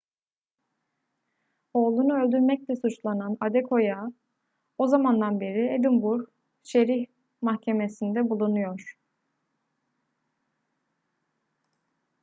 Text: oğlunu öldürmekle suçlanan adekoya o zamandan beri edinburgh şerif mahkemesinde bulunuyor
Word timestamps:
oğlunu 1.73 2.13
öldürmekle 2.25 2.75
suçlanan 2.75 3.37
adekoya 3.39 4.07
o 4.77 4.87
zamandan 4.87 5.39
beri 5.39 5.67
edinburgh 5.79 6.29
şerif 6.63 7.09
mahkemesinde 7.41 8.29
bulunuyor 8.29 8.95